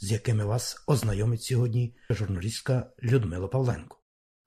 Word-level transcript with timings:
з 0.00 0.12
якими 0.12 0.44
вас 0.44 0.84
ознайомить 0.86 1.42
сьогодні 1.42 1.94
журналістка 2.10 2.86
Людмила 3.02 3.48
Павленко. 3.48 3.98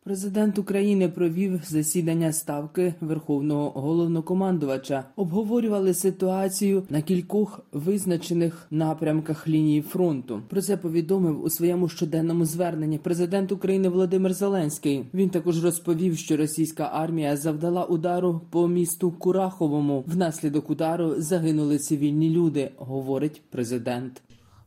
Президент 0.04 0.58
України 0.58 1.09
провів 1.09 1.62
засідання 1.68 2.34
ставки 2.34 2.94
Верховного 3.02 3.70
головнокомандувача. 3.70 5.04
Обговорювали 5.16 5.94
ситуацію 5.94 6.84
на 6.90 7.02
кількох 7.02 7.59
визначених 7.72 8.68
напрямках 8.72 9.48
лінії 9.48 9.82
фронту. 9.82 10.42
Про 10.50 10.62
це 10.62 10.78
повідомив 10.78 11.44
у 11.44 11.50
своєму 11.50 11.90
щоденному 11.90 12.45
зверненні 12.45 12.98
президент 12.98 13.52
України 13.52 13.90
Володимир 13.90 14.34
Зеленський. 14.34 15.06
Він 15.14 15.30
також 15.30 15.64
розповів, 15.64 16.18
що 16.18 16.38
російська 16.38 16.90
армія 16.94 17.38
завдала 17.38 17.86
удару 17.86 18.42
по 18.50 18.68
місту 18.68 19.12
Кураховому. 19.12 20.04
Внаслідок 20.08 20.70
удару 20.70 21.14
загинули 21.18 21.78
цивільні 21.78 22.30
люди, 22.30 22.72
говорить 22.78 23.42
президент. 23.50 24.22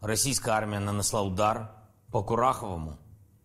Російська 0.06 0.52
армія 0.52 0.80
нанесла 0.80 1.22
удар 1.22 1.68
по 2.10 2.24
Кураховому, 2.24 2.96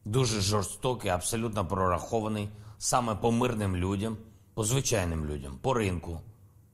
дуже 0.06 0.42
жорстокий, 0.42 1.12
абсолютно 1.12 1.68
прорахований 1.68 2.50
саме 2.78 3.16
по 3.16 3.32
мирним 3.32 3.76
людям, 3.76 4.18
по 4.54 4.64
звичайним 4.64 5.26
людям, 5.26 5.58
по 5.62 5.74
ринку, 5.74 6.22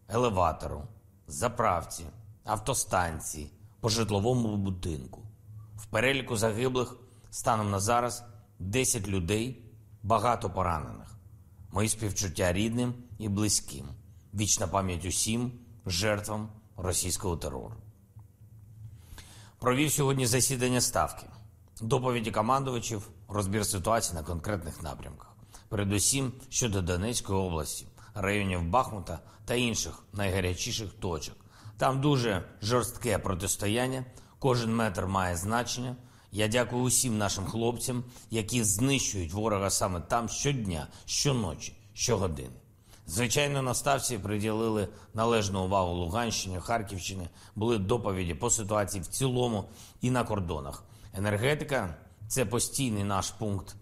елеватору, 0.07 0.83
заправці, 1.27 2.05
автостанції, 2.43 3.51
по 3.79 3.89
житловому 3.89 4.57
будинку. 4.57 5.21
В 5.75 5.85
переліку 5.85 6.37
загиблих 6.37 6.95
станом 7.29 7.71
на 7.71 7.79
зараз 7.79 8.23
10 8.59 9.07
людей, 9.07 9.65
багато 10.03 10.49
поранених. 10.49 11.17
Мої 11.71 11.89
співчуття 11.89 12.53
рідним 12.53 12.93
і 13.17 13.29
близьким. 13.29 13.85
Вічна 14.33 14.67
пам'ять 14.67 15.05
усім 15.05 15.51
жертвам 15.85 16.49
російського 16.77 17.37
терору. 17.37 17.75
Провів 19.65 19.91
сьогодні 19.91 20.25
засідання 20.25 20.81
ставки, 20.81 21.25
доповіді 21.81 22.31
командувачів, 22.31 23.09
розбір 23.27 23.65
ситуації 23.65 24.15
на 24.15 24.23
конкретних 24.23 24.83
напрямках, 24.83 25.35
передусім 25.69 26.31
щодо 26.49 26.81
Донецької 26.81 27.39
області, 27.39 27.87
районів 28.13 28.69
Бахмута 28.69 29.19
та 29.45 29.55
інших 29.55 30.03
найгарячіших 30.13 30.93
точок. 30.93 31.35
Там 31.77 32.01
дуже 32.01 32.43
жорстке 32.61 33.17
протистояння, 33.17 34.05
кожен 34.39 34.75
метр 34.75 35.05
має 35.05 35.35
значення. 35.35 35.95
Я 36.31 36.47
дякую 36.47 36.83
усім 36.83 37.17
нашим 37.17 37.45
хлопцям, 37.45 38.03
які 38.29 38.63
знищують 38.63 39.33
ворога 39.33 39.69
саме 39.69 40.01
там 40.01 40.29
щодня, 40.29 40.87
щоночі, 41.05 41.77
щогодини. 41.93 42.64
Звичайно, 43.07 43.61
на 43.61 43.73
ставці 43.73 44.17
приділили 44.17 44.87
належну 45.13 45.63
увагу 45.63 45.93
Луганщині, 45.93 46.59
Харківщині, 46.59 47.29
були 47.55 47.77
доповіді 47.77 48.33
по 48.33 48.49
ситуації 48.49 49.03
в 49.03 49.07
цілому 49.07 49.65
і 50.01 50.11
на 50.11 50.23
кордонах. 50.23 50.83
Енергетика 51.13 51.95
це 52.27 52.45
постійний 52.45 53.03
наш 53.03 53.31
пункт 53.31 53.75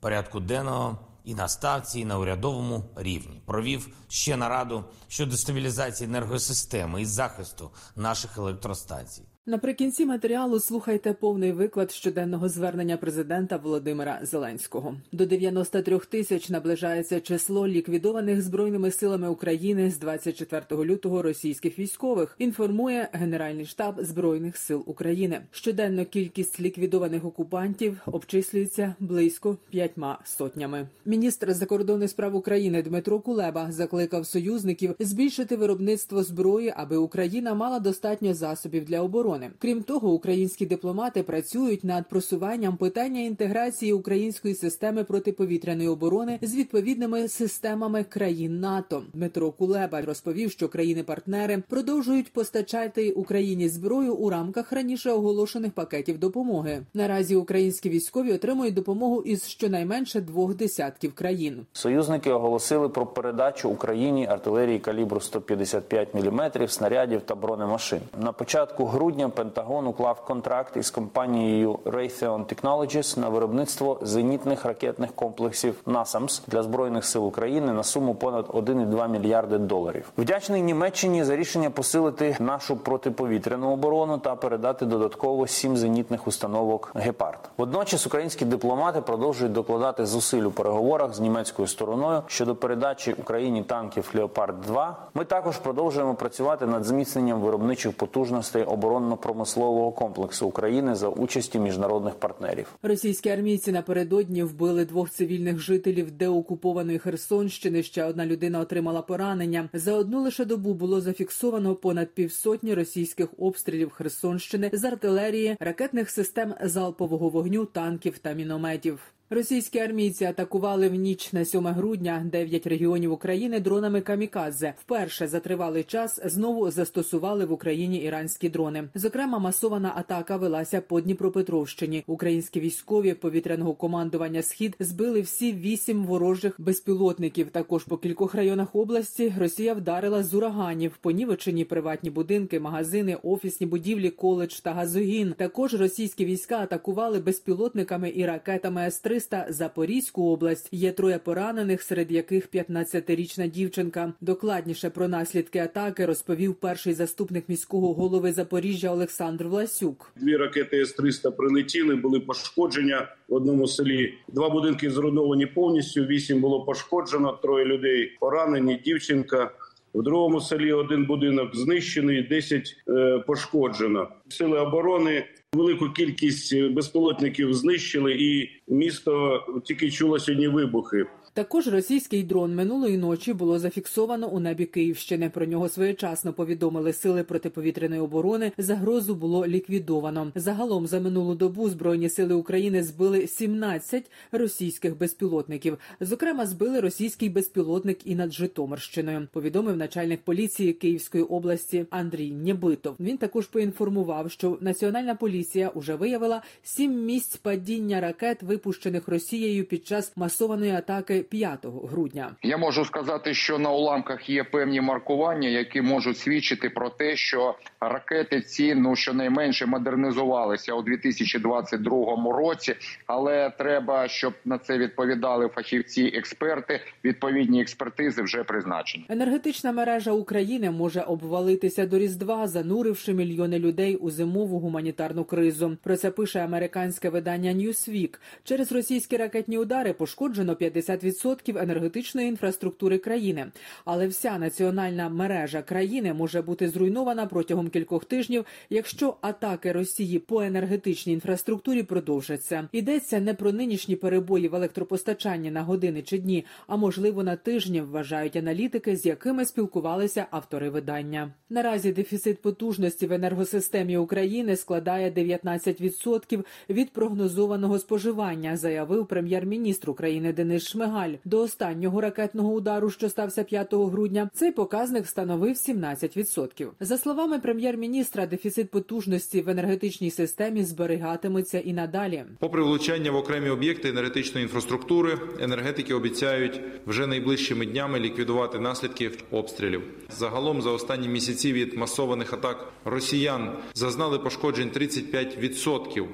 порядку 0.00 0.40
денного 0.40 0.98
і 1.24 1.34
на 1.34 1.48
ставці, 1.48 2.00
і 2.00 2.04
на 2.04 2.18
урядовому 2.18 2.84
рівні. 2.96 3.42
Провів 3.46 3.88
ще 4.08 4.36
нараду 4.36 4.84
щодо 5.08 5.36
стабілізації 5.36 6.10
енергосистеми 6.10 7.02
і 7.02 7.06
захисту 7.06 7.70
наших 7.96 8.38
електростанцій. 8.38 9.22
Наприкінці 9.46 10.06
матеріалу 10.06 10.60
слухайте 10.60 11.12
повний 11.12 11.52
виклад 11.52 11.92
щоденного 11.92 12.48
звернення 12.48 12.96
президента 12.96 13.56
Володимира 13.56 14.20
Зеленського. 14.22 14.94
До 15.12 15.26
93 15.26 15.98
тисяч 15.98 16.50
наближається 16.50 17.20
число 17.20 17.68
ліквідованих 17.68 18.42
збройними 18.42 18.90
силами 18.90 19.28
України 19.28 19.90
з 19.90 19.98
24 19.98 20.84
лютого 20.84 21.22
російських 21.22 21.78
військових. 21.78 22.36
Інформує 22.38 23.08
Генеральний 23.12 23.66
штаб 23.66 23.94
збройних 23.98 24.56
сил 24.56 24.82
України. 24.86 25.40
Щоденно 25.50 26.04
кількість 26.04 26.60
ліквідованих 26.60 27.24
окупантів 27.24 28.00
обчислюється 28.06 28.94
близько 29.00 29.56
п'ятьма 29.70 30.18
сотнями. 30.24 30.88
Міністр 31.04 31.54
закордонних 31.54 32.10
справ 32.10 32.36
України 32.36 32.82
Дмитро 32.82 33.20
Кулеба 33.20 33.72
закликав 33.72 34.26
союзників 34.26 34.94
збільшити 34.98 35.56
виробництво 35.56 36.22
зброї, 36.22 36.72
аби 36.76 36.96
Україна 36.96 37.54
мала 37.54 37.78
достатньо 37.78 38.34
засобів 38.34 38.84
для 38.84 39.00
оборони. 39.00 39.31
Крім 39.58 39.82
того, 39.82 40.12
українські 40.12 40.66
дипломати 40.66 41.22
працюють 41.22 41.84
над 41.84 42.08
просуванням 42.08 42.76
питання 42.76 43.20
інтеграції 43.20 43.92
української 43.92 44.54
системи 44.54 45.04
протиповітряної 45.04 45.88
оборони 45.88 46.38
з 46.42 46.54
відповідними 46.54 47.28
системами 47.28 48.04
країн 48.04 48.60
НАТО. 48.60 49.02
Дмитро 49.14 49.50
Кулеба 49.50 50.02
розповів, 50.02 50.50
що 50.50 50.68
країни-партнери 50.68 51.62
продовжують 51.68 52.32
постачати 52.32 53.12
Україні 53.12 53.68
зброю 53.68 54.14
у 54.14 54.30
рамках 54.30 54.72
раніше 54.72 55.10
оголошених 55.10 55.72
пакетів 55.72 56.18
допомоги. 56.18 56.82
Наразі 56.94 57.36
українські 57.36 57.90
військові 57.90 58.32
отримують 58.32 58.74
допомогу 58.74 59.22
із 59.22 59.46
щонайменше 59.48 60.20
двох 60.20 60.54
десятків 60.54 61.14
країн. 61.14 61.66
Союзники 61.72 62.30
оголосили 62.30 62.88
про 62.88 63.06
передачу 63.06 63.70
Україні 63.70 64.26
артилерії 64.26 64.78
калібру 64.78 65.20
155 65.20 66.14
мм, 66.14 66.68
снарядів 66.68 67.20
та 67.20 67.34
бронемашин. 67.34 68.00
На 68.22 68.32
початку 68.32 68.84
грудня 68.84 69.21
Пентагон 69.30 69.86
уклав 69.86 70.24
контракт 70.24 70.76
із 70.76 70.90
компанією 70.90 71.78
Raytheon 71.84 72.54
Technologies 72.54 73.18
на 73.18 73.28
виробництво 73.28 73.98
зенітних 74.02 74.64
ракетних 74.64 75.12
комплексів 75.12 75.80
NASAMS 75.86 76.42
для 76.46 76.62
збройних 76.62 77.04
сил 77.04 77.26
України 77.26 77.72
на 77.72 77.82
суму 77.82 78.14
понад 78.14 78.46
1,2 78.46 79.08
мільярди 79.08 79.58
доларів. 79.58 80.12
Вдячний 80.18 80.62
Німеччині 80.62 81.24
за 81.24 81.36
рішення 81.36 81.70
посилити 81.70 82.36
нашу 82.40 82.76
протиповітряну 82.76 83.72
оборону 83.72 84.18
та 84.18 84.36
передати 84.36 84.86
додатково 84.86 85.46
сім 85.46 85.76
зенітних 85.76 86.26
установок 86.26 86.92
Гепард. 86.94 87.50
Водночас 87.56 88.06
українські 88.06 88.44
дипломати 88.44 89.00
продовжують 89.00 89.52
докладати 89.52 90.06
зусиль 90.06 90.42
у 90.42 90.50
переговорах 90.50 91.14
з 91.14 91.20
німецькою 91.20 91.68
стороною 91.68 92.22
щодо 92.26 92.54
передачі 92.54 93.12
Україні 93.12 93.62
танків 93.62 94.10
Леопард 94.14 94.60
2 94.60 94.96
Ми 95.14 95.24
також 95.24 95.58
продовжуємо 95.58 96.14
працювати 96.14 96.66
над 96.66 96.84
зміцненням 96.84 97.40
виробничих 97.40 97.96
потужностей 97.96 98.64
оборонно-промислового 99.12 99.92
комплексу 99.92 100.46
України 100.46 100.94
за 100.94 101.08
участі 101.08 101.58
міжнародних 101.58 102.14
партнерів. 102.14 102.66
Російські 102.82 103.30
армійці 103.30 103.72
напередодні 103.72 104.42
вбили 104.42 104.84
двох 104.84 105.10
цивільних 105.10 105.58
жителів 105.58 106.10
деокупованої 106.10 106.98
Херсонщини. 106.98 107.82
Ще 107.82 108.04
одна 108.04 108.26
людина 108.26 108.60
отримала 108.60 109.02
поранення. 109.02 109.68
За 109.72 109.94
одну 109.94 110.22
лише 110.22 110.44
добу 110.44 110.74
було 110.74 111.00
зафіксовано 111.00 111.74
понад 111.74 112.14
півсотні 112.14 112.74
російських 112.74 113.28
обстрілів 113.38 113.90
Херсонщини 113.90 114.70
з 114.72 114.84
артилерії, 114.84 115.56
ракетних 115.60 116.10
систем 116.10 116.54
залпового 116.62 117.28
вогню, 117.28 117.64
танків 117.64 118.18
та 118.18 118.32
мінометів. 118.32 119.00
Російські 119.34 119.78
армійці 119.78 120.24
атакували 120.24 120.88
в 120.88 120.94
ніч 120.94 121.32
на 121.32 121.44
7 121.44 121.66
грудня 121.66 122.26
9 122.32 122.66
регіонів 122.66 123.12
України 123.12 123.60
дронами 123.60 124.00
камікадзе. 124.00 124.74
Вперше 124.80 125.28
за 125.28 125.40
тривалий 125.40 125.82
час 125.82 126.20
знову 126.24 126.70
застосували 126.70 127.44
в 127.44 127.52
Україні 127.52 127.98
іранські 127.98 128.48
дрони. 128.48 128.84
Зокрема, 128.94 129.38
масована 129.38 129.92
атака 129.96 130.36
велася 130.36 130.80
по 130.80 131.00
Дніпропетровщині. 131.00 132.04
Українські 132.06 132.60
військові 132.60 133.14
повітряного 133.14 133.74
командування 133.74 134.42
Схід 134.42 134.76
збили 134.80 135.20
всі 135.20 135.52
вісім 135.52 136.04
ворожих 136.04 136.54
безпілотників. 136.58 137.50
Також 137.50 137.84
по 137.84 137.96
кількох 137.96 138.34
районах 138.34 138.74
області 138.74 139.34
Росія 139.38 139.74
вдарила 139.74 140.22
з 140.22 140.34
ураганів. 140.34 140.96
Понівечені 141.00 141.64
приватні 141.64 142.10
будинки, 142.10 142.60
магазини, 142.60 143.16
офісні 143.22 143.66
будівлі, 143.66 144.10
коледж 144.10 144.54
та 144.54 144.72
газогін. 144.72 145.34
Також 145.38 145.74
російські 145.74 146.24
війська 146.24 146.58
атакували 146.58 147.18
безпілотниками 147.18 148.12
і 148.14 148.26
ракетами 148.26 148.82
С-300 149.22 149.52
Запорізьку 149.52 150.32
область. 150.32 150.68
Є 150.72 150.92
троє 150.92 151.18
поранених, 151.18 151.82
серед 151.82 152.12
яких 152.12 152.48
15-річна 152.48 153.50
дівчинка. 153.50 154.12
Докладніше 154.20 154.90
про 154.90 155.08
наслідки 155.08 155.58
атаки 155.58 156.06
розповів 156.06 156.54
перший 156.54 156.94
заступник 156.94 157.48
міського 157.48 157.94
голови 157.94 158.32
Запоріжжя 158.32 158.90
Олександр 158.90 159.44
Власюк. 159.44 160.12
Дві 160.16 160.36
ракети 160.36 160.80
С-300 160.80 161.30
прилетіли, 161.30 161.96
були 161.96 162.20
пошкодження 162.20 163.08
в 163.28 163.34
одному 163.34 163.66
селі. 163.66 164.14
Два 164.28 164.50
будинки 164.50 164.90
зруйновані 164.90 165.46
повністю. 165.46 166.04
Вісім 166.04 166.40
було 166.40 166.64
пошкоджено. 166.64 167.38
Троє 167.42 167.64
людей 167.64 168.16
поранені. 168.20 168.80
Дівчинка. 168.84 169.50
В 169.94 170.02
другому 170.02 170.40
селі 170.40 170.72
один 170.72 171.06
будинок 171.06 171.56
знищений, 171.56 172.22
10 172.22 172.76
е, 172.88 173.18
пошкоджено. 173.26 174.08
Сили 174.28 174.58
оборони 174.58 175.24
Велику 175.56 175.90
кількість 175.90 176.62
безпілотників 176.62 177.54
знищили, 177.54 178.12
і 178.12 178.50
місто 178.68 179.40
тільки 179.64 179.90
чуло 179.90 180.18
сьогодні 180.18 180.48
вибухи. 180.48 181.06
Також 181.34 181.68
російський 181.68 182.22
дрон 182.22 182.54
минулої 182.54 182.98
ночі 182.98 183.32
було 183.32 183.58
зафіксовано 183.58 184.28
у 184.28 184.40
небі 184.40 184.66
Київщини. 184.66 185.30
Про 185.30 185.46
нього 185.46 185.68
своєчасно 185.68 186.32
повідомили 186.32 186.92
сили 186.92 187.22
протиповітряної 187.22 188.00
оборони. 188.00 188.52
Загрозу 188.58 189.14
було 189.14 189.46
ліквідовано. 189.46 190.32
Загалом 190.34 190.86
за 190.86 191.00
минулу 191.00 191.34
добу 191.34 191.68
збройні 191.68 192.08
сили 192.08 192.34
України 192.34 192.82
збили 192.82 193.26
17 193.26 194.10
російських 194.32 194.98
безпілотників. 194.98 195.78
Зокрема, 196.00 196.46
збили 196.46 196.80
російський 196.80 197.28
безпілотник 197.28 197.98
і 198.04 198.14
над 198.14 198.32
Житомирщиною. 198.32 199.28
Повідомив 199.32 199.76
начальник 199.76 200.20
поліції 200.20 200.72
Київської 200.72 201.24
області 201.24 201.86
Андрій 201.90 202.30
Нєбитов. 202.30 202.94
Він 203.00 203.16
також 203.18 203.46
поінформував, 203.46 204.30
що 204.30 204.58
національна 204.60 205.14
поліція 205.14 205.41
уже 205.74 205.94
виявила 205.94 206.42
сім 206.62 207.04
місць 207.04 207.36
падіння 207.36 208.00
ракет, 208.00 208.42
випущених 208.42 209.08
Росією 209.08 209.64
під 209.64 209.86
час 209.86 210.12
масованої 210.16 210.72
атаки 210.72 211.22
5 211.22 211.66
грудня. 211.84 212.36
Я 212.42 212.56
можу 212.58 212.84
сказати, 212.84 213.34
що 213.34 213.58
на 213.58 213.70
уламках 213.70 214.28
є 214.28 214.44
певні 214.44 214.80
маркування, 214.80 215.48
які 215.48 215.82
можуть 215.82 216.18
свідчити 216.18 216.70
про 216.70 216.90
те, 216.90 217.16
що 217.16 217.54
ракети 217.80 218.40
ці 218.40 218.74
ну 218.74 218.96
щонайменше 218.96 219.66
модернізувалися 219.66 220.74
у 220.74 220.82
2022 220.82 222.32
році. 222.38 222.74
Але 223.06 223.50
треба, 223.50 224.08
щоб 224.08 224.34
на 224.44 224.58
це 224.58 224.78
відповідали 224.78 225.48
фахівці, 225.48 226.12
експерти. 226.14 226.80
Відповідні 227.04 227.62
експертизи 227.62 228.22
вже 228.22 228.44
призначені. 228.44 229.06
Енергетична 229.08 229.72
мережа 229.72 230.12
України 230.12 230.70
може 230.70 231.00
обвалитися 231.00 231.86
до 231.86 231.98
різдва, 231.98 232.46
зануривши 232.46 233.14
мільйони 233.14 233.58
людей 233.58 233.96
у 233.96 234.10
зимову 234.10 234.58
гуманітарну 234.58 235.24
кризу. 235.32 235.76
Про 235.82 235.96
це 235.96 236.10
пише 236.10 236.40
американське 236.40 237.08
видання 237.08 237.52
Newsweek. 237.52 238.18
Через 238.44 238.72
російські 238.72 239.16
ракетні 239.16 239.58
удари 239.58 239.92
пошкоджено 239.92 240.54
50% 240.54 241.62
енергетичної 241.62 242.28
інфраструктури 242.28 242.98
країни. 242.98 243.46
Але 243.84 244.06
вся 244.06 244.38
національна 244.38 245.08
мережа 245.08 245.62
країни 245.62 246.14
може 246.14 246.42
бути 246.42 246.68
зруйнована 246.68 247.26
протягом 247.26 247.68
кількох 247.68 248.04
тижнів, 248.04 248.44
якщо 248.70 249.16
атаки 249.20 249.72
Росії 249.72 250.18
по 250.18 250.42
енергетичній 250.42 251.12
інфраструктурі 251.12 251.82
продовжаться. 251.82 252.68
Йдеться 252.72 253.20
не 253.20 253.34
про 253.34 253.52
нинішні 253.52 253.96
перебої 253.96 254.48
в 254.48 254.54
електропостачанні 254.54 255.50
на 255.50 255.62
години 255.62 256.02
чи 256.02 256.18
дні, 256.18 256.44
а 256.66 256.76
можливо 256.76 257.22
на 257.22 257.36
тижні, 257.36 257.80
вважають 257.80 258.36
аналітики, 258.36 258.96
з 258.96 259.06
якими 259.06 259.44
спілкувалися 259.44 260.26
автори 260.30 260.70
видання. 260.70 261.32
Наразі 261.50 261.92
дефіцит 261.92 262.42
потужності 262.42 263.06
в 263.06 263.12
енергосистемі 263.12 263.96
України 263.96 264.56
складає 264.56 265.10
19% 265.22 266.44
від 266.70 266.90
прогнозованого 266.90 267.78
споживання, 267.78 268.56
заявив 268.56 269.06
прем'єр-міністр 269.06 269.90
України 269.90 270.32
Денис 270.32 270.68
Шмигаль. 270.68 271.14
До 271.24 271.40
останнього 271.40 272.00
ракетного 272.00 272.52
удару, 272.52 272.90
що 272.90 273.08
стався 273.08 273.44
5 273.44 273.74
грудня, 273.74 274.30
цей 274.34 274.52
показник 274.52 275.06
становив 275.06 275.54
17%. 275.54 276.68
За 276.80 276.98
словами 276.98 277.38
прем'єр-міністра, 277.38 278.26
дефіцит 278.26 278.70
потужності 278.70 279.40
в 279.40 279.48
енергетичній 279.48 280.10
системі 280.10 280.64
зберігатиметься 280.64 281.58
і 281.60 281.72
надалі. 281.72 282.24
Попри 282.38 282.62
влучання 282.62 283.10
в 283.10 283.16
окремі 283.16 283.50
об'єкти 283.50 283.88
енергетичної 283.88 284.44
інфраструктури, 284.44 285.18
енергетики 285.40 285.94
обіцяють 285.94 286.60
вже 286.86 287.06
найближчими 287.06 287.66
днями 287.66 288.00
ліквідувати 288.00 288.58
наслідки 288.58 289.10
обстрілів. 289.30 289.82
Загалом 290.18 290.62
за 290.62 290.70
останні 290.70 291.08
місяці 291.08 291.52
від 291.52 291.76
масованих 291.76 292.32
атак 292.32 292.72
росіян 292.84 293.52
зазнали 293.74 294.18
пошкоджень 294.18 294.68
35% 294.68 295.11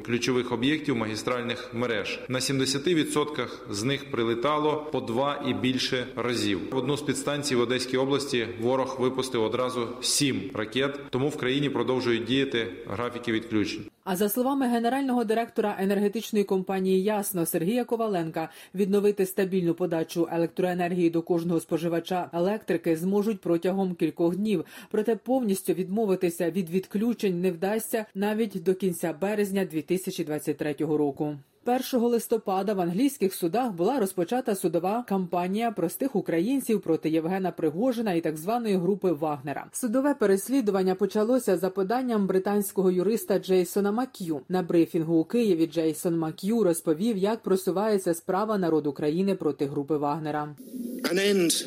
ключових 0.06 0.52
об'єктів 0.52 0.96
магістральних 0.96 1.74
мереж. 1.74 2.20
На 2.28 2.38
70% 2.38 3.48
з 3.70 3.84
них 3.84 4.10
прилетало 4.10 4.88
по 4.92 5.00
два 5.00 5.44
і 5.48 5.54
більше 5.54 6.06
разів. 6.16 6.60
В 6.72 6.76
одну 6.76 6.96
з 6.96 7.02
підстанцій 7.02 7.56
в 7.56 7.60
Одеській 7.60 7.96
області 7.96 8.46
ворог 8.60 8.96
випустив 9.00 9.42
одразу 9.42 9.88
сім 10.00 10.50
ракет, 10.54 11.00
тому 11.10 11.28
в 11.28 11.36
країні 11.36 11.70
продовжують 11.70 12.24
діяти 12.24 12.66
графіки 12.86 13.32
відключень. 13.32 13.84
А 14.04 14.16
за 14.16 14.28
словами 14.28 14.66
генерального 14.68 15.24
директора 15.24 15.76
енергетичної 15.78 16.44
компанії 16.44 17.02
Ясно 17.02 17.46
Сергія 17.46 17.84
Коваленка, 17.84 18.48
відновити 18.74 19.26
стабільну 19.26 19.74
подачу 19.74 20.28
електроенергії 20.32 21.10
до 21.10 21.22
кожного 21.22 21.60
споживача 21.60 22.30
електрики 22.32 22.96
зможуть 22.96 23.40
протягом 23.40 23.94
кількох 23.94 24.36
днів. 24.36 24.64
Проте 24.90 25.16
повністю 25.16 25.72
відмовитися 25.72 26.50
від 26.50 26.70
відключень 26.70 27.40
не 27.40 27.50
вдасться 27.50 28.06
навіть 28.14 28.62
до 28.62 28.74
кінця 28.74 28.87
березня 29.20 29.64
2023 29.64 30.74
року. 30.78 31.36
1 31.68 32.00
листопада 32.00 32.74
в 32.74 32.80
англійських 32.80 33.34
судах 33.34 33.72
була 33.72 34.00
розпочата 34.00 34.54
судова 34.54 35.04
кампанія 35.08 35.70
простих 35.70 36.16
українців 36.16 36.80
проти 36.80 37.10
Євгена 37.10 37.50
Пригожина 37.50 38.12
і 38.12 38.20
так 38.20 38.36
званої 38.36 38.76
групи 38.76 39.12
Вагнера. 39.12 39.66
Судове 39.72 40.14
переслідування 40.14 40.94
почалося 40.94 41.58
за 41.58 41.70
поданням 41.70 42.26
британського 42.26 42.90
юриста 42.90 43.38
Джейсона 43.38 43.92
Мак'ю. 43.92 44.40
На 44.48 44.62
брифінгу 44.62 45.16
у 45.16 45.24
Києві 45.24 45.66
Джейсон 45.66 46.18
Мак'ю 46.18 46.64
розповів, 46.64 47.16
як 47.16 47.42
просувається 47.42 48.14
справа 48.14 48.58
народу 48.58 48.92
країни 48.92 49.34
проти 49.34 49.66
групи 49.66 49.96
Вагнера. 49.96 50.54
An 51.02 51.18
end 51.18 51.64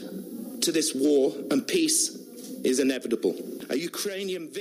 to 0.60 0.72
this 0.76 0.96
war 0.96 1.32
and 1.50 1.62
peace 1.66 2.21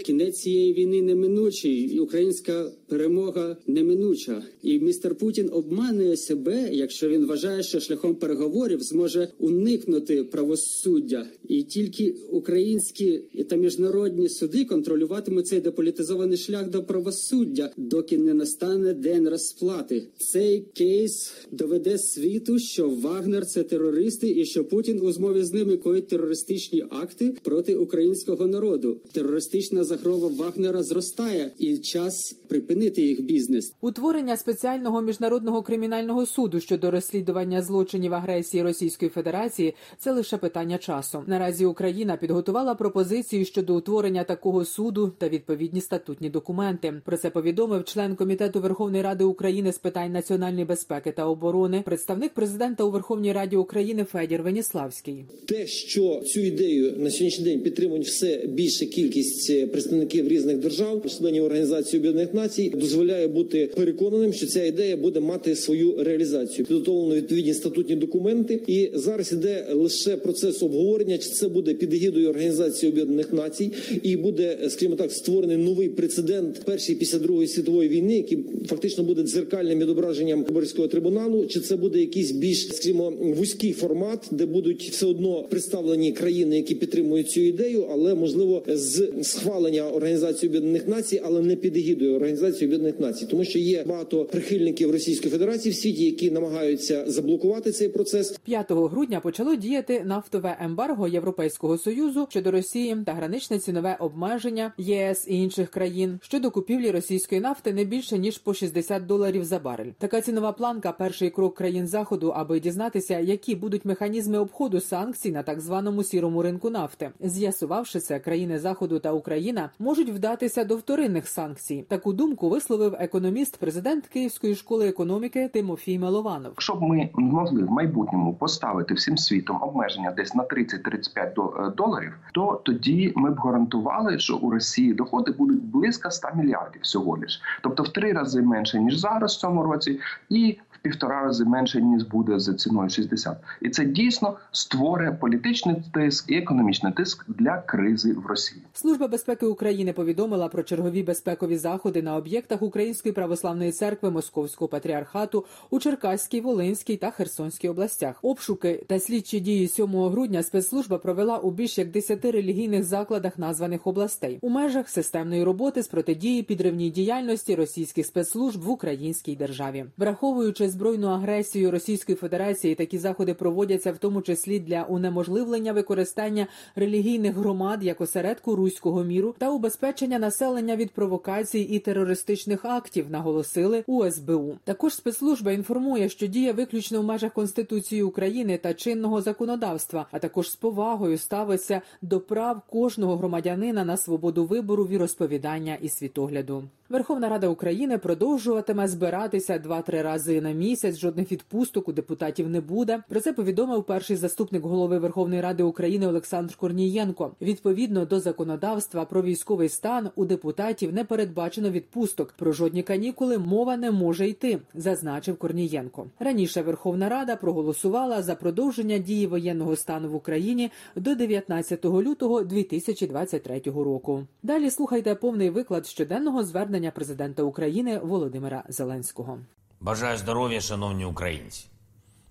Кінець 0.02 0.38
цієї 0.38 0.72
війни 0.72 1.02
неминучий, 1.02 1.98
українська 1.98 2.70
перемога 2.88 3.56
неминуча. 3.66 4.42
І 4.62 4.78
містер 4.78 5.14
Путін 5.14 5.48
обманує 5.52 6.16
себе, 6.16 6.68
якщо 6.72 7.08
він 7.08 7.26
вважає, 7.26 7.62
що 7.62 7.80
шляхом 7.80 8.14
переговорів 8.14 8.82
зможе 8.82 9.28
уникнути 9.38 10.24
правосуддя, 10.24 11.26
і 11.48 11.62
тільки 11.62 12.14
українські 12.30 13.20
та 13.48 13.56
міжнародні 13.56 14.28
суди 14.28 14.64
контролюватимуть 14.64 15.46
цей 15.46 15.60
деполітизований 15.60 16.38
шлях 16.38 16.70
до 16.70 16.82
правосуддя, 16.82 17.70
доки 17.76 18.18
не 18.18 18.34
настане 18.34 18.94
день 18.94 19.28
розплати. 19.28 20.02
Цей 20.18 20.64
кейс 20.74 21.32
доведе 21.52 21.98
світу, 21.98 22.58
що 22.58 22.88
Вагнер 22.88 23.46
це 23.46 23.62
терористи, 23.62 24.30
і 24.30 24.44
що 24.44 24.64
Путін 24.64 25.00
у 25.00 25.12
змові 25.12 25.42
з 25.42 25.52
ними 25.52 25.76
коїть 25.76 26.08
терористичні 26.08 26.84
акти 26.90 27.34
проти 27.42 27.74
українського 27.90 28.46
народу. 28.46 28.96
Терористична 29.12 29.84
загрова 29.84 30.28
Вагнера 30.28 30.82
зростає, 30.82 31.50
і 31.58 31.78
час 31.78 32.36
припинити 32.48 33.02
їх 33.02 33.22
бізнес. 33.22 33.72
Утворення 33.80 34.36
спеціального 34.36 35.02
міжнародного 35.02 35.62
кримінального 35.62 36.26
суду 36.26 36.60
щодо 36.60 36.90
розслідування 36.90 37.62
злочинів 37.62 38.14
агресії 38.14 38.62
Російської 38.62 39.08
Федерації 39.10 39.74
це 39.98 40.12
лише 40.12 40.36
питання 40.36 40.78
часу. 40.78 41.22
Наразі 41.26 41.64
Україна 41.64 42.16
підготувала 42.16 42.74
пропозицію 42.74 43.44
щодо 43.44 43.76
утворення 43.76 44.24
такого 44.24 44.64
суду 44.64 45.12
та 45.18 45.28
відповідні 45.28 45.80
статутні 45.80 46.30
документи. 46.30 47.02
Про 47.04 47.16
це 47.16 47.30
повідомив 47.30 47.84
член 47.84 48.16
комітету 48.16 48.60
Верховної 48.60 49.02
Ради 49.02 49.24
України 49.24 49.72
з 49.72 49.78
питань 49.78 50.12
національної 50.12 50.64
безпеки 50.64 51.12
та 51.12 51.26
оборони, 51.26 51.82
представник 51.86 52.34
президента 52.34 52.84
у 52.84 52.90
Верховній 52.90 53.32
Раді 53.32 53.56
України 53.56 54.04
Федір 54.04 54.42
Веніславський. 54.42 55.24
Те, 55.48 55.66
що 55.66 56.20
цю 56.20 56.40
ідею 56.40 56.94
на 56.98 57.10
сьогоднішній 57.10 57.44
день 57.44 57.60
підтримують 57.80 58.06
все 58.06 58.40
більша 58.48 58.86
кількість 58.86 59.50
е, 59.50 59.66
представників 59.66 60.28
різних 60.28 60.58
держав, 60.58 61.06
членів 61.18 61.44
організації 61.44 62.00
Об'єднаних 62.00 62.34
Націй, 62.34 62.72
дозволяє 62.74 63.28
бути 63.28 63.70
переконаним, 63.76 64.32
що 64.32 64.46
ця 64.46 64.64
ідея 64.64 64.96
буде 64.96 65.20
мати 65.20 65.56
свою 65.56 66.04
реалізацію. 66.04 66.66
Підготовлено 66.66 67.14
відповідні 67.14 67.54
статутні 67.54 67.96
документи, 67.96 68.60
і 68.66 68.90
зараз 68.94 69.32
іде 69.32 69.66
лише 69.72 70.16
процес 70.16 70.62
обговорення, 70.62 71.18
чи 71.18 71.30
це 71.30 71.48
буде 71.48 71.74
під 71.74 71.92
егідою 71.92 72.28
організації 72.28 72.92
Об'єднаних 72.92 73.32
Націй, 73.32 73.72
і 74.02 74.16
буде, 74.16 74.58
скажімо 74.68 74.96
так, 74.96 75.12
створений 75.12 75.56
новий 75.56 75.88
прецедент 75.88 76.60
першої 76.64 76.98
після 76.98 77.18
другої 77.18 77.48
світової 77.48 77.88
війни, 77.88 78.16
який 78.16 78.38
фактично 78.66 79.04
буде 79.04 79.22
дзеркальним 79.22 79.78
відображенням 79.78 80.44
Кобарського 80.44 80.88
трибуналу, 80.88 81.46
чи 81.46 81.60
це 81.60 81.76
буде 81.76 82.00
якийсь 82.00 82.30
більш, 82.30 82.68
скажімо, 82.68 83.12
вузький 83.20 83.72
формат, 83.72 84.26
де 84.30 84.46
будуть 84.46 84.90
все 84.90 85.06
одно 85.06 85.42
представлені 85.50 86.12
країни, 86.12 86.56
які 86.56 86.74
підтримують 86.74 87.30
цю 87.30 87.40
ідею, 87.40 87.69
але 87.78 88.14
можливо 88.14 88.62
з 88.66 89.12
схвалення 89.22 89.90
організації 89.90 90.50
Об'єднаних 90.50 90.88
Націй, 90.88 91.22
але 91.24 91.40
не 91.40 91.56
під 91.56 91.76
егідою 91.76 92.16
організації 92.16 92.66
Об'єднаних 92.68 93.00
Націй, 93.00 93.26
тому 93.26 93.44
що 93.44 93.58
є 93.58 93.84
багато 93.86 94.24
прихильників 94.24 94.90
Російської 94.90 95.30
Федерації 95.30 95.72
в 95.72 95.76
світі, 95.76 96.04
які 96.04 96.30
намагаються 96.30 97.04
заблокувати 97.06 97.72
цей 97.72 97.88
процес. 97.88 98.38
5 98.44 98.66
грудня 98.70 99.20
почало 99.20 99.54
діяти 99.54 100.02
нафтове 100.04 100.56
ембарго 100.60 101.08
Європейського 101.08 101.78
союзу 101.78 102.26
щодо 102.30 102.50
Росії 102.50 102.96
та 103.06 103.12
граничне 103.12 103.58
цінове 103.58 103.96
обмеження 104.00 104.72
ЄС 104.78 105.26
і 105.28 105.34
інших 105.34 105.70
країн 105.70 106.18
щодо 106.22 106.50
купівлі 106.50 106.90
російської 106.90 107.40
нафти 107.40 107.72
не 107.72 107.84
більше 107.84 108.18
ніж 108.18 108.38
по 108.38 108.54
60 108.54 109.06
доларів 109.06 109.44
за 109.44 109.58
барель. 109.58 109.90
Така 109.98 110.20
цінова 110.20 110.52
планка 110.52 110.92
перший 110.92 111.30
крок 111.30 111.54
країн 111.54 111.86
заходу, 111.86 112.32
аби 112.36 112.60
дізнатися, 112.60 113.18
які 113.18 113.54
будуть 113.54 113.84
механізми 113.84 114.38
обходу 114.38 114.80
санкцій 114.80 115.30
на 115.30 115.42
так 115.42 115.60
званому 115.60 116.04
сірому 116.04 116.42
ринку 116.42 116.70
нафти. 116.70 117.10
З'ясувати 117.20 117.59
з'ясувавши 117.60 118.18
країни 118.18 118.58
заходу 118.58 118.98
та 118.98 119.12
Україна 119.12 119.70
можуть 119.78 120.10
вдатися 120.10 120.64
до 120.64 120.76
вторинних 120.76 121.28
санкцій. 121.28 121.84
Таку 121.88 122.12
думку 122.12 122.48
висловив 122.48 122.96
економіст, 122.98 123.56
президент 123.56 124.06
Київської 124.06 124.54
школи 124.54 124.88
економіки 124.88 125.48
Тимофій 125.48 125.98
Милованов. 125.98 126.52
Якщо 126.52 126.74
б 126.74 126.82
ми 126.82 127.10
могли 127.14 127.64
в 127.64 127.70
майбутньому 127.70 128.34
поставити 128.34 128.94
всім 128.94 129.18
світом 129.18 129.62
обмеження 129.62 130.10
десь 130.10 130.34
на 130.34 130.42
30-35 130.42 131.66
е, 131.66 131.70
доларів, 131.76 132.12
то 132.32 132.60
тоді 132.64 133.12
ми 133.16 133.30
б 133.30 133.38
гарантували, 133.38 134.18
що 134.18 134.36
у 134.36 134.50
Росії 134.50 134.94
доходи 134.94 135.32
будуть 135.32 135.64
близько 135.64 136.10
100 136.10 136.28
мільярдів 136.34 136.82
всього 136.82 137.16
лиш, 137.16 137.40
тобто 137.62 137.82
в 137.82 137.88
три 137.88 138.12
рази 138.12 138.42
менше 138.42 138.80
ніж 138.80 138.98
зараз 138.98 139.34
в 139.36 139.38
цьому 139.38 139.62
році, 139.62 140.00
і 140.28 140.58
півтора 140.82 141.22
рази 141.22 141.44
менше 141.44 141.82
ніж 141.82 142.02
буде 142.02 142.40
за 142.40 142.54
ціною 142.54 142.90
60. 142.90 143.36
І 143.60 143.70
це 143.70 143.84
дійсно 143.84 144.36
створює 144.52 145.12
політичний 145.12 145.76
тиск 145.92 146.30
і 146.30 146.36
економічний 146.36 146.92
тиск 146.92 147.24
для 147.28 147.58
кризи 147.58 148.12
в 148.12 148.26
Росії. 148.26 148.62
Служба 148.72 149.08
безпеки 149.08 149.46
України 149.46 149.92
повідомила 149.92 150.48
про 150.48 150.62
чергові 150.62 151.02
безпекові 151.02 151.56
заходи 151.56 152.02
на 152.02 152.16
об'єктах 152.16 152.62
Української 152.62 153.12
православної 153.12 153.72
церкви 153.72 154.10
Московського 154.10 154.68
патріархату 154.68 155.44
у 155.70 155.78
Черкаській, 155.78 156.40
Волинській 156.40 156.96
та 156.96 157.10
Херсонській 157.10 157.68
областях. 157.68 158.18
Обшуки 158.22 158.84
та 158.86 159.00
слідчі 159.00 159.40
дії 159.40 159.68
7 159.68 159.96
грудня 159.96 160.42
спецслужба 160.42 160.98
провела 160.98 161.38
у 161.38 161.50
більш 161.50 161.78
як 161.78 161.90
10 161.90 162.24
релігійних 162.24 162.84
закладах 162.84 163.38
названих 163.38 163.86
областей 163.86 164.38
у 164.40 164.48
межах 164.48 164.88
системної 164.88 165.44
роботи 165.44 165.82
з 165.82 165.88
протидії 165.88 166.42
підривній 166.42 166.90
діяльності 166.90 167.54
російських 167.54 168.06
спецслужб 168.06 168.62
в 168.62 168.70
українській 168.70 169.36
державі, 169.36 169.84
враховуючи 169.98 170.69
збройну 170.70 171.08
агресію 171.08 171.70
Російської 171.70 172.16
Федерації 172.16 172.74
такі 172.74 172.98
заходи 172.98 173.34
проводяться 173.34 173.92
в 173.92 173.98
тому 173.98 174.22
числі 174.22 174.60
для 174.60 174.82
унеможливлення 174.82 175.72
використання 175.72 176.46
релігійних 176.76 177.36
громад 177.36 177.82
як 177.84 178.00
осередку 178.00 178.56
руського 178.56 179.04
міру 179.04 179.34
та 179.38 179.50
убезпечення 179.50 180.18
населення 180.18 180.76
від 180.76 180.90
провокацій 180.90 181.60
і 181.60 181.78
терористичних 181.78 182.64
актів, 182.64 183.10
наголосили 183.10 183.84
у 183.86 184.10
СБУ. 184.10 184.56
Також 184.64 184.94
спецслужба 184.94 185.52
інформує, 185.52 186.08
що 186.08 186.26
діє 186.26 186.52
виключно 186.52 187.00
в 187.00 187.04
межах 187.04 187.32
Конституції 187.32 188.02
України 188.02 188.58
та 188.58 188.74
чинного 188.74 189.22
законодавства, 189.22 190.06
а 190.10 190.18
також 190.18 190.50
з 190.50 190.56
повагою 190.56 191.18
ставиться 191.18 191.80
до 192.02 192.20
прав 192.20 192.62
кожного 192.70 193.16
громадянина 193.16 193.84
на 193.84 193.96
свободу 193.96 194.44
вибору, 194.44 194.84
віросповідання 194.84 195.78
і 195.82 195.88
світогляду. 195.88 196.64
Верховна 196.90 197.28
Рада 197.28 197.48
України 197.48 197.98
продовжуватиме 197.98 198.88
збиратися 198.88 199.58
два-три 199.58 200.02
рази 200.02 200.40
на 200.40 200.52
місяць. 200.52 200.98
Жодних 200.98 201.32
відпусток 201.32 201.88
у 201.88 201.92
депутатів 201.92 202.50
не 202.50 202.60
буде. 202.60 203.02
Про 203.08 203.20
це 203.20 203.32
повідомив 203.32 203.84
перший 203.84 204.16
заступник 204.16 204.62
голови 204.62 204.98
Верховної 204.98 205.40
Ради 205.40 205.62
України 205.62 206.06
Олександр 206.06 206.56
Корнієнко. 206.56 207.30
Відповідно 207.40 208.04
до 208.04 208.20
законодавства 208.20 209.04
про 209.04 209.22
військовий 209.22 209.68
стан 209.68 210.10
у 210.16 210.24
депутатів 210.24 210.92
не 210.92 211.04
передбачено 211.04 211.70
відпусток. 211.70 212.32
Про 212.32 212.52
жодні 212.52 212.82
канікули 212.82 213.38
мова 213.38 213.76
не 213.76 213.90
може 213.90 214.28
йти, 214.28 214.58
зазначив 214.74 215.36
Корнієнко. 215.36 216.06
Раніше 216.18 216.62
Верховна 216.62 217.08
Рада 217.08 217.36
проголосувала 217.36 218.22
за 218.22 218.34
продовження 218.34 218.98
дії 218.98 219.26
воєнного 219.26 219.76
стану 219.76 220.08
в 220.08 220.14
Україні 220.14 220.70
до 220.96 221.14
19 221.14 221.84
лютого 221.84 222.42
2023 222.42 223.62
року. 223.66 224.26
Далі 224.42 224.70
слухайте 224.70 225.14
повний 225.14 225.50
виклад 225.50 225.86
щоденного 225.86 226.44
звернення 226.44 226.79
президента 226.88 227.42
України 227.42 227.98
Володимира 227.98 228.64
Зеленського. 228.68 229.38
Бажаю 229.80 230.18
здоров'я, 230.18 230.60
шановні 230.60 231.04
українці. 231.04 231.66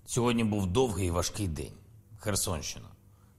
Сьогодні 0.06 0.44
був 0.44 0.66
довгий 0.66 1.06
і 1.06 1.10
важкий 1.10 1.48
день. 1.48 1.72
Херсонщина. 2.18 2.88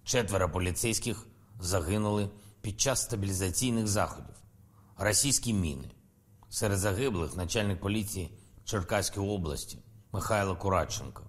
Четверо 0.04 0.50
поліцейських 0.50 1.28
загинули 1.60 2.30
під 2.62 2.82
час 2.82 3.02
стабілізаційних 3.02 3.88
заходів. 3.88 4.36
Російські 4.98 5.54
міни. 5.54 5.92
Серед 6.50 6.78
загиблих 6.78 7.38
начальник 7.38 7.80
поліції 7.80 8.30
Черкаської 8.64 9.28
області 9.30 9.78
Михайло 10.12 10.56
Кураченко. 10.56 11.24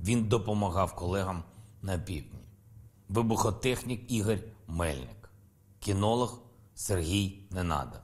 Він 0.00 0.24
допомагав 0.24 0.94
колегам 0.94 1.44
на 1.82 1.98
півдні. 1.98 2.40
Вибухотехнік 3.08 4.12
Ігор 4.12 4.38
Мельник, 4.66 5.30
кінолог 5.78 6.42
Сергій 6.74 7.48
Ненада, 7.50 8.02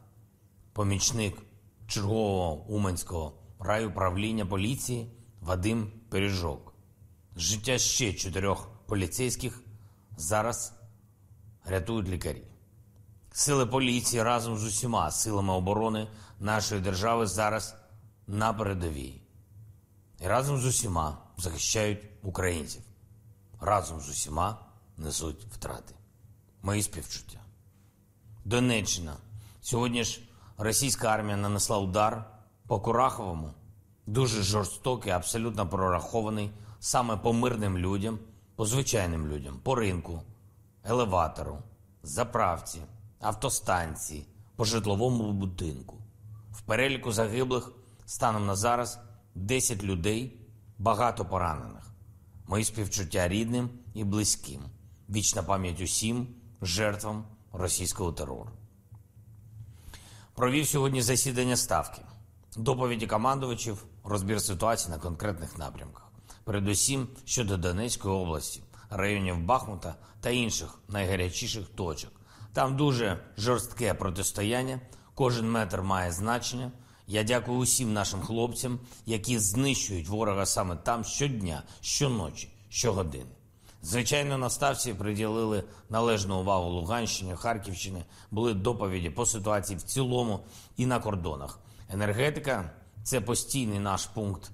помічник 0.73 1.39
чергового 1.87 2.55
Уманського 2.55 3.33
райуправління 3.59 4.47
поліції 4.47 5.13
Вадим 5.41 5.93
Пиріжок. 6.09 6.75
Життя 7.37 7.79
ще 7.79 8.13
чотирьох 8.13 8.69
поліцейських 8.87 9.63
зараз 10.17 10.73
рятують 11.65 12.09
лікарі. 12.09 12.43
Сили 13.33 13.67
поліції 13.67 14.23
разом 14.23 14.59
з 14.59 14.65
усіма 14.65 15.11
силами 15.11 15.53
оборони 15.53 16.09
нашої 16.41 16.81
держави 16.81 17.27
зараз 17.27 17.77
на 18.27 18.53
передовій. 18.53 19.21
І 20.21 20.27
разом 20.27 20.59
з 20.59 20.67
усіма 20.67 21.19
захищають 21.37 22.09
українців. 22.23 22.83
Разом 23.61 24.01
з 24.01 24.09
усіма 24.09 24.59
несуть 24.97 25.45
втрати. 25.45 25.95
Мої 26.63 26.83
співчуття. 26.83 27.41
Донеччина. 28.45 29.17
Сьогодні 29.61 30.05
ж 30.05 30.21
російська 30.59 31.09
армія 31.09 31.37
нанесла 31.37 31.79
удар 31.79 32.25
по 32.67 32.81
Кураховому, 32.81 33.51
дуже 34.07 34.43
жорстокий, 34.43 35.13
абсолютно 35.13 35.69
прорахований 35.69 36.51
саме 36.81 37.17
по 37.17 37.33
мирним 37.33 37.79
людям, 37.79 38.19
по 38.57 38.67
звичайним 38.67 39.27
людям, 39.27 39.61
по 39.63 39.75
ринку, 39.75 40.23
елеватору, 40.85 41.59
заправці, 42.03 42.79
автостанції, 43.21 44.27
по 44.57 44.65
житловому 44.65 45.33
будинку. 45.33 45.97
В 46.53 46.61
переліку 46.61 47.13
загиблих 47.13 47.73
станом 48.07 48.47
на 48.47 48.57
зараз 48.57 48.99
10 49.35 49.83
людей, 49.83 50.37
багато 50.79 51.25
поранених. 51.25 51.95
Мої 52.47 52.65
співчуття 52.65 53.29
рідним 53.29 53.71
і 53.95 54.05
близьким. 54.05 54.63
Вічна 55.09 55.43
пам'ять 55.43 55.81
усім 55.81 56.27
жертвам 56.63 57.25
російського 57.53 58.13
терору. 58.13 58.51
Провів 60.35 60.67
сьогодні 60.67 61.03
засідання 61.03 61.57
ставки, 61.57 62.03
доповіді 62.57 63.07
командувачів, 63.07 63.85
розбір 64.05 64.41
ситуації 64.41 64.91
на 64.91 64.99
конкретних 64.99 65.59
напрямках, 65.59 66.13
передусім 66.45 67.09
щодо 67.25 67.57
Донецької 67.57 68.15
області, 68.15 68.63
районів 68.91 69.45
Бахмута 69.45 69.95
та 70.21 70.31
інших 70.31 70.79
найгарячіших 70.89 71.69
точок. 71.69 72.11
Там 72.53 72.77
дуже 72.77 73.25
жорстке 73.39 73.95
протистояння, 73.95 74.81
кожен 75.15 75.51
метр 75.51 75.83
має 75.83 76.13
значення. 76.13 76.73
Я 77.07 77.23
дякую 77.23 77.59
усім 77.59 77.93
нашим 77.93 78.21
хлопцям, 78.21 78.81
які 79.07 79.39
знищують 79.39 80.09
ворога 80.09 80.47
саме 80.47 80.77
там 80.77 81.05
щодня, 81.05 81.63
щоночі, 81.81 82.55
щогодини. 82.69 83.31
Звичайно, 83.83 84.39
на 84.39 84.51
ставці 84.51 84.95
приділили 84.95 85.65
належну 85.91 86.41
увагу 86.41 86.71
Луганщині, 86.71 87.35
Харківщини, 87.37 88.05
були 88.31 88.55
доповіді 88.55 89.11
по 89.11 89.27
ситуації 89.27 89.79
в 89.79 89.83
цілому 89.83 90.41
і 90.77 90.87
на 90.87 91.01
кордонах. 91.01 91.59
Енергетика 91.89 92.71
це 93.03 93.21
постійний 93.21 93.79
наш 93.79 94.07
пункт 94.07 94.51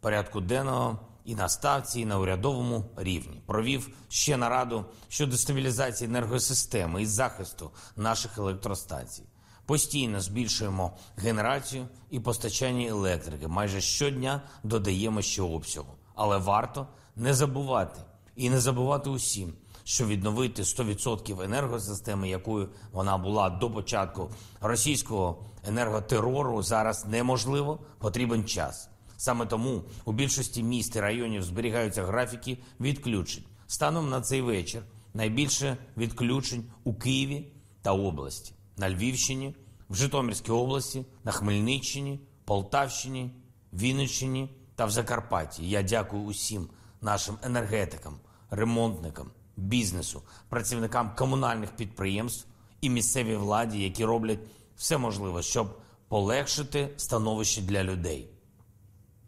порядку 0.00 0.40
денного 0.40 0.98
і 1.24 1.34
на 1.34 1.48
ставці, 1.48 2.00
і 2.00 2.04
на 2.04 2.18
урядовому 2.18 2.84
рівні. 2.96 3.42
Провів 3.46 3.88
ще 4.08 4.36
нараду 4.36 4.84
щодо 5.08 5.36
стабілізації 5.36 6.10
енергосистеми 6.10 7.02
і 7.02 7.06
захисту 7.06 7.70
наших 7.96 8.38
електростанцій. 8.38 9.22
Постійно 9.66 10.20
збільшуємо 10.20 10.96
генерацію 11.16 11.88
і 12.10 12.20
постачання 12.20 12.88
електрики. 12.88 13.48
Майже 13.48 13.80
щодня 13.80 14.42
додаємо 14.62 15.22
ще 15.22 15.42
обсягу. 15.42 15.94
Але 16.14 16.38
варто 16.38 16.86
не 17.16 17.34
забувати 17.34 18.00
і 18.36 18.50
не 18.50 18.60
забувати 18.60 19.10
усім, 19.10 19.52
що 19.84 20.06
відновити 20.06 20.62
100% 20.62 21.42
енергосистеми, 21.42 22.28
якою 22.28 22.68
вона 22.92 23.18
була 23.18 23.50
до 23.50 23.70
початку 23.70 24.30
російського 24.60 25.44
енерготерору, 25.64 26.62
зараз 26.62 27.06
неможливо. 27.06 27.78
Потрібен 27.98 28.44
час. 28.44 28.88
Саме 29.16 29.46
тому 29.46 29.82
у 30.04 30.12
більшості 30.12 30.62
міст 30.62 30.96
і 30.96 31.00
районів 31.00 31.42
зберігаються 31.42 32.04
графіки 32.04 32.58
відключень. 32.80 33.44
Станом 33.66 34.10
на 34.10 34.20
цей 34.20 34.40
вечір 34.40 34.82
найбільше 35.14 35.76
відключень 35.96 36.64
у 36.84 36.94
Києві 36.94 37.52
та 37.82 37.92
області, 37.92 38.52
на 38.76 38.90
Львівщині, 38.90 39.54
в 39.88 39.94
Житомирській 39.94 40.52
області, 40.52 41.06
на 41.24 41.32
Хмельниччині, 41.32 42.20
Полтавщині, 42.44 43.30
Вінниччині 43.72 44.50
та 44.74 44.84
в 44.84 44.90
Закарпатті. 44.90 45.68
Я 45.68 45.82
дякую 45.82 46.22
усім 46.22 46.68
нашим 47.00 47.38
енергетикам, 47.42 48.18
ремонтникам, 48.54 49.30
бізнесу, 49.56 50.22
працівникам 50.48 51.10
комунальних 51.16 51.70
підприємств 51.70 52.46
і 52.80 52.90
місцевій 52.90 53.36
владі, 53.36 53.82
які 53.82 54.04
роблять 54.04 54.38
все 54.76 54.98
можливе, 54.98 55.42
щоб 55.42 55.78
полегшити 56.08 56.88
становище 56.96 57.62
для 57.62 57.84
людей. 57.84 58.28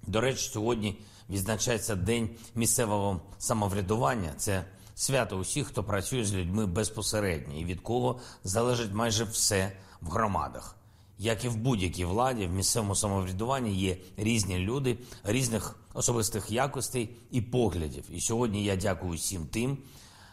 До 0.06 0.20
речі, 0.20 0.50
сьогодні 0.52 0.98
відзначається 1.30 1.96
День 1.96 2.30
місцевого 2.54 3.20
самоврядування. 3.38 4.32
Це 4.36 4.64
свято 4.94 5.36
усіх, 5.36 5.66
хто 5.66 5.84
працює 5.84 6.24
з 6.24 6.34
людьми 6.34 6.66
безпосередньо 6.66 7.54
і 7.58 7.64
від 7.64 7.80
кого 7.80 8.20
залежить 8.44 8.94
майже 8.94 9.24
все 9.24 9.72
в 10.00 10.10
громадах. 10.10 10.76
Як 11.18 11.44
і 11.44 11.48
в 11.48 11.56
будь-якій 11.56 12.04
владі, 12.04 12.46
в 12.46 12.52
місцевому 12.52 12.94
самоврядуванні 12.94 13.74
є 13.74 13.96
різні 14.16 14.58
люди, 14.58 14.98
різних 15.24 15.76
особистих 15.96 16.50
якостей 16.50 17.16
і 17.30 17.40
поглядів. 17.40 18.04
І 18.10 18.20
сьогодні 18.20 18.64
я 18.64 18.76
дякую 18.76 19.12
всім 19.12 19.46
тим 19.46 19.78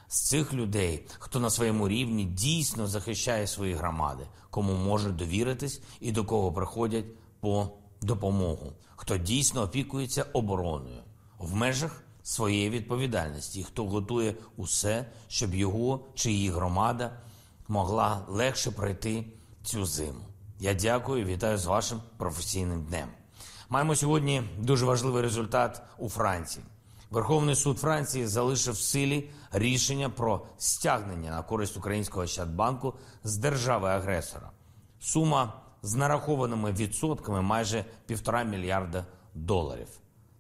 з 0.08 0.22
цих 0.22 0.54
людей, 0.54 1.06
хто 1.20 1.40
на 1.40 1.50
своєму 1.50 1.90
рівні 1.90 2.26
дійсно 2.26 2.88
захищає 2.88 3.48
свої 3.48 3.74
громади, 3.74 4.24
кому 4.50 4.74
можуть 4.74 5.16
довіритись 5.16 5.82
і 6.00 6.12
до 6.12 6.26
кого 6.26 6.52
приходять 6.52 7.06
по 7.40 7.70
допомогу, 8.02 8.74
хто 8.96 9.18
дійсно 9.18 9.62
опікується 9.62 10.26
обороною 10.34 11.04
в 11.38 11.56
межах 11.56 12.04
своєї 12.24 12.70
відповідальності, 12.70 13.64
хто 13.64 13.86
готує 13.86 14.36
усе, 14.58 15.06
щоб 15.28 15.56
його 15.56 16.06
чи 16.16 16.32
її 16.32 16.50
громада 16.50 17.12
могла 17.68 18.26
легше 18.28 18.72
пройти 18.72 19.26
цю 19.64 19.86
зиму. 19.86 20.26
Я 20.60 20.74
дякую, 20.74 21.22
і 21.22 21.26
вітаю 21.26 21.58
з 21.58 21.66
вашим 21.66 22.02
професійним 22.18 22.84
днем. 22.84 23.08
Маємо 23.70 23.96
сьогодні 23.96 24.44
дуже 24.60 24.86
важливий 24.86 25.22
результат 25.22 25.82
у 25.98 26.10
Франції. 26.10 26.66
Верховний 27.12 27.56
суд 27.56 27.80
Франції 27.80 28.28
залишив 28.28 28.74
в 28.74 28.78
силі 28.78 29.30
рішення 29.52 30.10
про 30.10 30.46
стягнення 30.58 31.32
на 31.32 31.44
користь 31.44 31.78
українського 31.78 32.24
Ощадбанку 32.24 32.94
з 33.24 33.38
держави-агресора. 33.38 34.52
Сума 35.00 35.54
з 35.82 35.96
нарахованими 35.96 36.72
відсотками 36.72 37.42
майже 37.42 37.86
півтора 38.06 38.44
мільярда 38.44 39.06
доларів. 39.34 39.88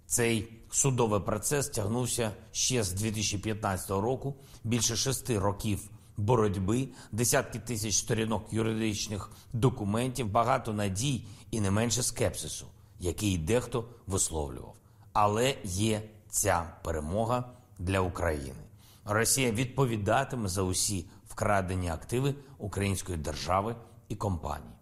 Цей 0.05 0.53
судовий 0.71 1.19
процес 1.19 1.69
тягнувся 1.69 2.31
ще 2.51 2.83
з 2.83 2.91
2015 2.93 3.89
року. 3.89 4.35
Більше 4.63 4.95
шести 4.95 5.39
років 5.39 5.79
боротьби, 6.17 6.87
десятки 7.11 7.59
тисяч 7.59 7.95
сторінок 7.95 8.53
юридичних 8.53 9.31
документів, 9.53 10.31
багато 10.31 10.73
надій 10.73 11.25
і 11.51 11.61
не 11.61 11.71
менше 11.71 12.03
скепсису, 12.03 12.67
який 12.99 13.37
дехто 13.37 13.85
висловлював. 14.07 14.75
Але 15.13 15.55
є 15.63 16.01
ця 16.29 16.73
перемога 16.83 17.43
для 17.79 17.99
України. 17.99 18.59
Росія 19.05 19.51
відповідатиме 19.51 20.49
за 20.49 20.61
усі 20.61 21.05
вкрадені 21.27 21.89
активи 21.89 22.35
української 22.57 23.17
держави 23.17 23.75
і 24.09 24.15
компанії. 24.15 24.73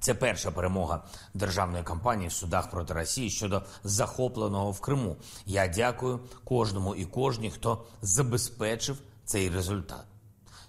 Це 0.00 0.14
перша 0.14 0.50
перемога 0.50 1.04
державної 1.34 1.84
кампанії 1.84 2.28
в 2.28 2.32
судах 2.32 2.70
проти 2.70 2.94
Росії 2.94 3.30
щодо 3.30 3.62
захопленого 3.84 4.70
в 4.70 4.80
Криму. 4.80 5.16
Я 5.46 5.68
дякую 5.68 6.20
кожному 6.44 6.94
і 6.94 7.04
кожній, 7.04 7.50
хто 7.50 7.84
забезпечив 8.02 8.98
цей 9.24 9.50
результат. 9.50 10.04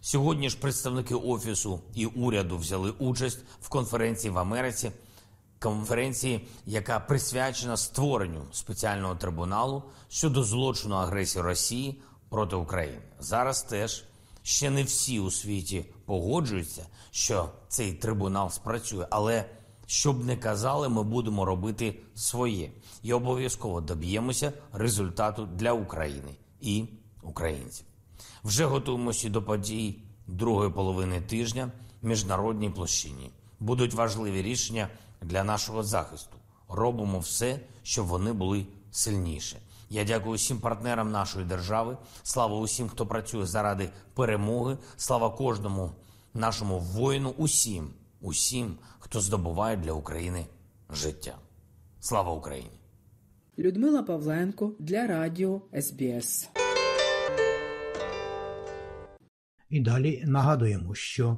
Сьогодні 0.02 0.50
ж 0.50 0.58
представники 0.58 1.16
офісу 1.16 1.82
і 1.96 2.06
уряду 2.06 2.58
взяли 2.58 2.92
участь 2.92 3.40
в 3.62 3.70
конференції 3.70 4.32
в 4.32 4.38
Америці, 4.38 4.92
конференції, 5.62 6.48
яка 6.66 7.00
присвячена 7.00 7.78
створенню 7.78 8.42
спеціального 8.52 9.16
трибуналу 9.16 9.84
щодо 10.10 10.44
злочину 10.44 10.96
агресії 10.96 11.44
Росії 11.44 12.02
проти 12.30 12.56
України. 12.56 13.02
Зараз 13.20 13.64
теж 13.64 14.04
ще 14.44 14.70
не 14.70 14.84
всі 14.84 15.20
у 15.20 15.32
світі 15.32 15.86
погоджуються, 16.06 16.86
що 17.12 17.50
цей 17.68 17.94
трибунал 17.94 18.50
спрацює, 18.50 19.08
але 19.10 19.46
щоб 19.86 20.26
не 20.26 20.38
казали, 20.38 20.90
ми 20.90 21.04
будемо 21.04 21.46
робити 21.46 22.00
своє 22.16 22.72
і 23.04 23.14
обов'язково 23.14 23.82
доб'ємося 23.82 24.54
результату 24.74 25.46
для 25.46 25.72
України 25.72 26.32
і 26.62 26.86
українців. 27.24 27.86
Вже 28.44 28.66
готуємося 28.66 29.30
до 29.30 29.44
подій 29.44 30.00
другої 30.28 30.72
половини 30.72 31.22
тижня 31.22 31.72
в 32.02 32.08
міжнародній 32.08 32.70
площині. 32.70 33.32
Будуть 33.60 33.94
важливі 33.94 34.42
рішення 34.42 34.88
для 35.22 35.44
нашого 35.44 35.84
захисту. 35.84 36.38
Робимо 36.70 37.20
все, 37.20 37.60
щоб 37.84 38.08
вони 38.08 38.34
були 38.34 38.66
сильніші. 38.92 39.58
Я 39.90 40.04
дякую 40.04 40.36
всім 40.36 40.60
партнерам 40.60 41.12
нашої 41.12 41.46
держави. 41.46 41.98
Слава 42.24 42.60
усім, 42.60 42.90
хто 42.90 43.08
працює 43.08 43.46
заради 43.46 43.90
перемоги. 44.14 44.78
Слава 44.98 45.30
кожному 45.30 45.92
нашому 46.34 46.80
воїну, 46.80 47.34
усім, 47.38 47.90
усім, 48.22 48.78
хто 49.00 49.22
здобуває 49.22 49.78
для 49.78 49.92
України 49.92 50.46
життя. 50.90 51.36
Слава 52.00 52.32
Україні! 52.32 52.80
Людмила 53.58 54.04
Павленко 54.04 54.72
для 54.80 55.08
Радіо 55.08 55.62
СБС. 55.82 56.50
І 59.70 59.80
далі 59.80 60.24
нагадуємо, 60.26 60.96
що 60.96 61.38